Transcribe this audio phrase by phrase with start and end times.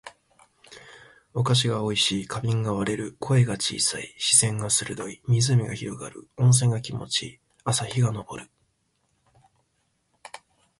[1.35, 2.27] お菓子が美味しい。
[2.27, 3.15] 花瓶が割れる。
[3.19, 4.15] 声が小さい。
[4.17, 5.21] 視線が鋭い。
[5.27, 6.27] 湖が広がる。
[6.37, 7.39] 温泉が気持ち良い。
[7.65, 8.49] 朝日が昇る。